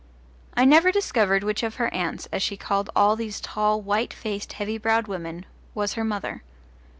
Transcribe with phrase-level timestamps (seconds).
[0.55, 4.53] I never discovered which of her aunts, as she called all these tall, white faced
[4.53, 6.41] heavy browed women, was her mother.